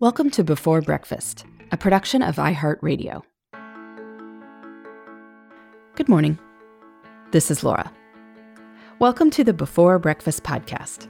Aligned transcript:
Welcome 0.00 0.30
to 0.30 0.42
Before 0.42 0.80
Breakfast, 0.80 1.44
a 1.72 1.76
production 1.76 2.22
of 2.22 2.36
iHeartRadio. 2.36 3.20
Good 5.94 6.08
morning. 6.08 6.38
This 7.32 7.50
is 7.50 7.62
Laura. 7.62 7.92
Welcome 8.98 9.28
to 9.32 9.44
the 9.44 9.52
Before 9.52 9.98
Breakfast 9.98 10.42
podcast. 10.42 11.06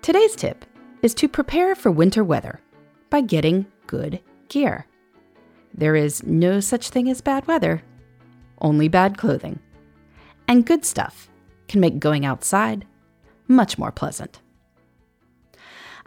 Today's 0.00 0.34
tip 0.34 0.64
is 1.02 1.12
to 1.16 1.28
prepare 1.28 1.74
for 1.74 1.90
winter 1.90 2.24
weather 2.24 2.62
by 3.10 3.20
getting 3.20 3.66
good 3.86 4.20
gear. 4.48 4.86
There 5.74 5.94
is 5.94 6.22
no 6.22 6.60
such 6.60 6.88
thing 6.88 7.10
as 7.10 7.20
bad 7.20 7.46
weather, 7.46 7.82
only 8.62 8.88
bad 8.88 9.18
clothing. 9.18 9.58
And 10.48 10.64
good 10.64 10.86
stuff 10.86 11.28
can 11.68 11.78
make 11.78 11.98
going 11.98 12.24
outside 12.24 12.86
much 13.48 13.76
more 13.76 13.92
pleasant. 13.92 14.40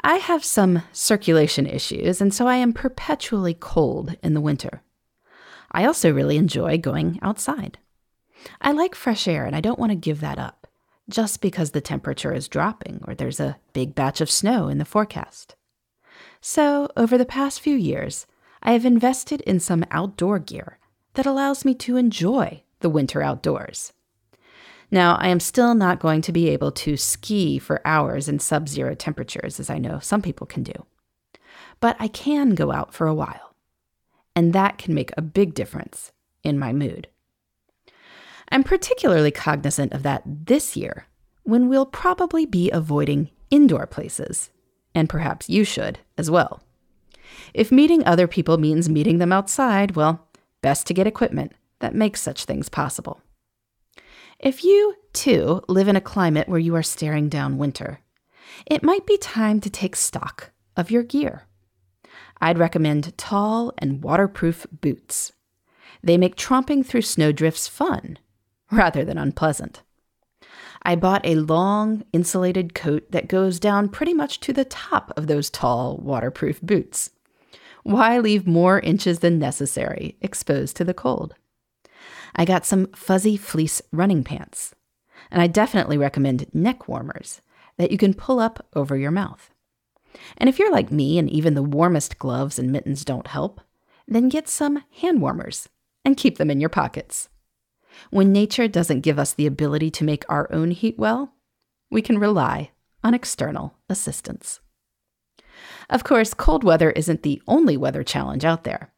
I 0.04 0.18
have 0.18 0.44
some 0.44 0.84
circulation 0.92 1.66
issues, 1.66 2.22
and 2.22 2.34
so 2.34 2.48
I 2.48 2.56
am 2.58 2.74
perpetually 2.74 3.54
cold 3.54 4.16
in 4.22 4.34
the 4.34 4.42
winter. 4.42 4.84
I 5.72 5.86
also 5.86 6.14
really 6.14 6.38
enjoy 6.38 6.78
going 6.78 7.20
outside. 7.22 7.78
I 8.62 8.72
like 8.72 8.96
fresh 8.96 9.28
air, 9.28 9.46
and 9.46 9.56
I 9.56 9.62
don't 9.62 9.80
want 9.80 9.92
to 9.92 9.96
give 9.96 10.22
that 10.22 10.40
up 10.40 10.68
just 11.10 11.42
because 11.42 11.72
the 11.72 11.82
temperature 11.82 12.34
is 12.34 12.48
dropping 12.48 13.02
or 13.08 13.16
there's 13.16 13.40
a 13.40 13.58
big 13.74 13.96
batch 13.96 14.22
of 14.22 14.30
snow 14.30 14.68
in 14.68 14.78
the 14.78 14.86
forecast. 14.86 15.56
So, 16.42 16.90
over 16.96 17.18
the 17.18 17.26
past 17.26 17.62
few 17.62 17.76
years, 17.76 18.28
I 18.62 18.74
have 18.74 18.86
invested 18.86 19.42
in 19.42 19.60
some 19.60 19.86
outdoor 19.92 20.40
gear 20.40 20.80
that 21.14 21.26
allows 21.26 21.66
me 21.66 21.74
to 21.76 21.98
enjoy 21.98 22.64
the 22.80 22.90
winter 22.90 23.22
outdoors. 23.22 23.94
Now, 24.90 25.16
I 25.16 25.28
am 25.28 25.40
still 25.40 25.76
not 25.76 26.00
going 26.00 26.22
to 26.22 26.32
be 26.32 26.50
able 26.50 26.72
to 26.72 26.96
ski 26.96 27.60
for 27.60 27.86
hours 27.86 28.30
in 28.30 28.40
sub 28.40 28.70
zero 28.70 28.96
temperatures, 28.96 29.60
as 29.60 29.70
I 29.70 29.78
know 29.78 30.00
some 30.00 30.22
people 30.22 30.48
can 30.48 30.64
do. 30.64 30.86
But 31.80 31.98
I 32.00 32.08
can 32.08 32.56
go 32.56 32.72
out 32.72 32.94
for 32.94 33.06
a 33.06 33.14
while, 33.14 33.56
and 34.36 34.54
that 34.54 34.78
can 34.78 34.94
make 34.94 35.12
a 35.18 35.22
big 35.22 35.54
difference 35.54 36.12
in 36.44 36.58
my 36.58 36.72
mood. 36.72 37.08
I'm 38.50 38.64
particularly 38.64 39.32
cognizant 39.32 39.92
of 39.92 40.04
that 40.04 40.24
this 40.26 40.78
year, 40.78 41.08
when 41.44 41.68
we'll 41.68 41.86
probably 41.86 42.46
be 42.46 42.72
avoiding 42.72 43.30
indoor 43.50 43.86
places, 43.86 44.52
and 44.96 45.10
perhaps 45.10 45.50
you 45.50 45.66
should 45.66 46.00
as 46.18 46.32
well. 46.32 46.62
If 47.54 47.72
meeting 47.72 48.06
other 48.06 48.28
people 48.28 48.58
means 48.58 48.88
meeting 48.88 49.18
them 49.18 49.34
outside, 49.34 49.96
well, 49.96 50.28
best 50.62 50.88
to 50.88 50.94
get 50.94 51.08
equipment 51.08 51.52
that 51.80 51.94
makes 51.94 52.22
such 52.22 52.46
things 52.46 52.70
possible. 52.70 53.22
If 54.40 54.64
you, 54.64 54.96
too, 55.14 55.62
live 55.68 55.88
in 55.88 55.96
a 55.96 56.02
climate 56.02 56.48
where 56.48 56.60
you 56.60 56.76
are 56.76 56.84
staring 56.84 57.28
down 57.28 57.58
winter, 57.58 58.02
it 58.68 58.84
might 58.84 59.06
be 59.08 59.18
time 59.18 59.60
to 59.62 59.70
take 59.70 59.96
stock 59.96 60.52
of 60.76 60.92
your 60.92 61.02
gear. 61.02 61.48
I'd 62.40 62.60
recommend 62.60 63.18
tall 63.18 63.74
and 63.80 64.04
waterproof 64.04 64.68
boots. 64.72 65.32
They 66.04 66.18
make 66.18 66.36
tromping 66.36 66.86
through 66.86 67.02
snowdrifts 67.02 67.68
fun 67.68 68.20
rather 68.72 69.04
than 69.04 69.18
unpleasant. 69.18 69.82
I 70.84 70.96
bought 70.96 71.26
a 71.26 71.36
long, 71.36 72.04
insulated 72.14 72.76
coat 72.76 73.12
that 73.12 73.28
goes 73.28 73.60
down 73.60 73.90
pretty 73.90 74.14
much 74.14 74.40
to 74.42 74.54
the 74.54 74.66
top 74.66 75.12
of 75.18 75.26
those 75.26 75.50
tall, 75.50 75.98
waterproof 75.98 76.62
boots. 76.62 77.10
Why 77.82 78.20
leave 78.20 78.46
more 78.46 78.80
inches 78.82 79.20
than 79.20 79.40
necessary 79.40 80.18
exposed 80.22 80.76
to 80.78 80.84
the 80.84 80.94
cold? 80.94 81.34
I 82.36 82.46
got 82.46 82.66
some 82.66 82.88
fuzzy 82.94 83.38
fleece 83.38 83.82
running 83.92 84.24
pants. 84.24 84.74
And 85.32 85.42
I 85.42 85.48
definitely 85.48 85.98
recommend 85.98 86.54
neck 86.54 86.88
warmers 86.88 87.42
that 87.78 87.92
you 87.92 87.98
can 87.98 88.14
pull 88.14 88.40
up 88.40 88.66
over 88.74 88.96
your 88.98 89.12
mouth. 89.12 89.50
And 90.38 90.50
if 90.50 90.58
you're 90.58 90.72
like 90.72 90.92
me 90.92 91.18
and 91.18 91.30
even 91.30 91.54
the 91.54 91.64
warmest 91.64 92.18
gloves 92.18 92.58
and 92.58 92.72
mittens 92.72 93.04
don't 93.06 93.28
help, 93.28 93.62
then 94.08 94.30
get 94.30 94.48
some 94.48 94.84
hand 95.02 95.22
warmers 95.22 95.70
and 96.06 96.18
keep 96.18 96.38
them 96.38 96.50
in 96.50 96.62
your 96.62 96.70
pockets. 96.70 97.30
When 98.10 98.32
nature 98.32 98.68
doesn't 98.68 99.02
give 99.02 99.20
us 99.20 99.34
the 99.34 99.48
ability 99.48 99.92
to 99.92 100.04
make 100.04 100.24
our 100.30 100.52
own 100.52 100.72
heat 100.72 100.98
well, 100.98 101.34
we 101.90 102.02
can 102.02 102.20
rely 102.20 102.72
on 103.04 103.14
external 103.14 103.76
assistance. 103.90 104.60
Of 105.90 106.04
course, 106.04 106.34
cold 106.34 106.64
weather 106.64 106.92
isn't 106.92 107.24
the 107.24 107.42
only 107.48 107.78
weather 107.78 108.04
challenge 108.04 108.46
out 108.46 108.64
there. 108.64 108.94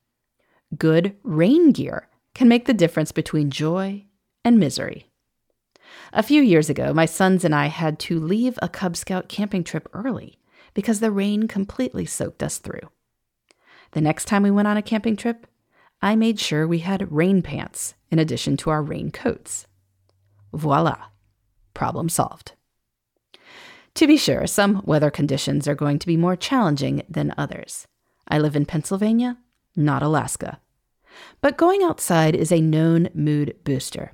Good 0.78 1.16
rain 1.24 1.72
gear 1.72 2.09
can 2.40 2.48
make 2.48 2.68
the 2.68 2.74
difference 2.74 3.12
between 3.12 3.52
joy 3.52 4.02
and 4.46 4.58
misery. 4.58 5.12
A 6.14 6.24
few 6.24 6.42
years 6.42 6.70
ago, 6.70 6.94
my 6.94 7.06
sons 7.06 7.44
and 7.44 7.54
I 7.54 7.66
had 7.66 8.00
to 8.00 8.18
leave 8.18 8.58
a 8.62 8.70
Cub 8.70 8.96
Scout 8.96 9.28
camping 9.28 9.62
trip 9.62 9.90
early 9.92 10.40
because 10.74 11.02
the 11.02 11.12
rain 11.12 11.50
completely 11.50 12.06
soaked 12.06 12.42
us 12.42 12.58
through. 12.58 12.88
The 13.92 14.00
next 14.00 14.24
time 14.24 14.44
we 14.44 14.52
went 14.52 14.70
on 14.70 14.78
a 14.78 14.82
camping 14.82 15.18
trip, 15.18 15.48
I 16.02 16.16
made 16.16 16.40
sure 16.40 16.66
we 16.66 16.80
had 16.80 17.12
rain 17.12 17.42
pants 17.42 17.94
in 18.10 18.20
addition 18.20 18.56
to 18.56 18.70
our 18.70 18.82
rain 18.82 19.12
coats. 19.12 19.68
Voila, 20.54 21.08
problem 21.74 22.08
solved. 22.08 22.54
To 23.96 24.08
be 24.08 24.16
sure, 24.16 24.48
some 24.48 24.82
weather 24.86 25.12
conditions 25.12 25.68
are 25.68 25.76
going 25.76 26.00
to 26.00 26.08
be 26.08 26.16
more 26.16 26.38
challenging 26.38 27.04
than 27.10 27.34
others. 27.38 27.86
I 28.30 28.40
live 28.40 28.56
in 28.56 28.66
Pennsylvania, 28.66 29.40
not 29.76 30.02
Alaska. 30.02 30.62
But 31.42 31.58
going 31.58 31.84
outside 31.84 32.36
is 32.36 32.52
a 32.52 32.62
known 32.62 33.10
mood 33.14 33.56
booster, 33.64 34.14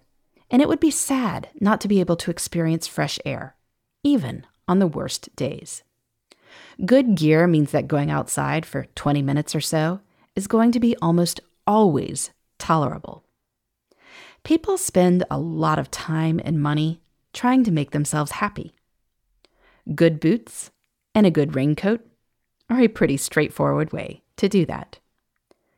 and 0.52 0.62
it 0.62 0.68
would 0.68 0.80
be 0.80 0.92
sad 0.92 1.50
not 1.60 1.82
to 1.82 1.88
be 1.88 2.00
able 2.00 2.16
to 2.18 2.32
experience 2.32 2.88
fresh 2.88 3.20
air, 3.26 3.56
even 4.04 4.46
on 4.68 4.80
the 4.80 4.88
worst 4.88 5.36
days. 5.36 5.84
Good 6.86 7.16
gear 7.16 7.48
means 7.48 7.72
that 7.72 7.88
going 7.88 8.12
outside 8.12 8.66
for 8.66 8.86
20 8.96 9.22
minutes 9.22 9.56
or 9.56 9.62
so 9.62 10.02
is 10.36 10.48
going 10.48 10.72
to 10.72 10.80
be 10.80 10.96
almost 11.02 11.40
always 11.66 12.32
tolerable. 12.60 13.24
People 14.44 14.78
spend 14.78 15.24
a 15.32 15.40
lot 15.40 15.80
of 15.80 15.90
time 15.90 16.40
and 16.44 16.62
money 16.62 17.02
trying 17.34 17.64
to 17.64 17.72
make 17.72 17.92
themselves 17.92 18.34
happy. 18.34 18.76
Good 19.94 20.20
boots 20.20 20.72
and 21.14 21.26
a 21.26 21.32
good 21.32 21.56
raincoat 21.56 22.06
are 22.70 22.82
a 22.82 22.88
pretty 22.88 23.18
straightforward 23.18 23.92
way 23.92 24.24
to 24.38 24.50
do 24.50 24.66
that. 24.66 25.00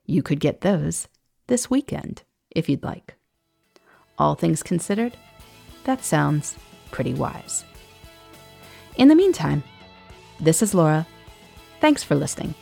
You 0.06 0.24
could 0.24 0.40
get 0.40 0.62
those 0.62 1.08
this 1.48 1.70
weekend 1.70 2.24
if 2.52 2.70
you'd 2.70 2.84
like. 2.84 3.16
All 4.18 4.36
things 4.36 4.64
considered, 4.64 5.18
that 5.84 6.04
sounds 6.04 6.56
pretty 6.92 7.14
wise. 7.14 7.64
In 8.96 9.08
the 9.08 9.16
meantime, 9.16 9.64
this 10.40 10.62
is 10.62 10.74
Laura. 10.74 11.06
Thanks 11.80 12.04
for 12.04 12.16
listening. 12.16 12.56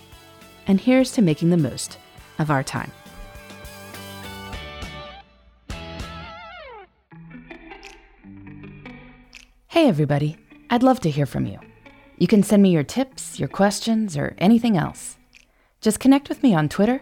And 0.67 0.81
here's 0.81 1.11
to 1.13 1.21
making 1.21 1.49
the 1.49 1.57
most 1.57 1.97
of 2.39 2.49
our 2.49 2.63
time. 2.63 2.91
Hey, 9.67 9.87
everybody. 9.87 10.37
I'd 10.69 10.83
love 10.83 10.99
to 11.01 11.09
hear 11.09 11.25
from 11.25 11.45
you. 11.45 11.59
You 12.17 12.27
can 12.27 12.43
send 12.43 12.63
me 12.63 12.69
your 12.69 12.83
tips, 12.83 13.39
your 13.39 13.49
questions, 13.49 14.17
or 14.17 14.35
anything 14.37 14.77
else. 14.77 15.17
Just 15.81 15.99
connect 15.99 16.29
with 16.29 16.41
me 16.41 16.55
on 16.55 16.69
Twitter, 16.69 17.01